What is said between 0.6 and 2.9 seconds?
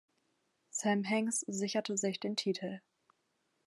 Sam Hanks sicherte sich den Titel.